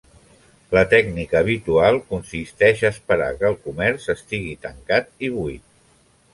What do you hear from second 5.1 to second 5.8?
i buit.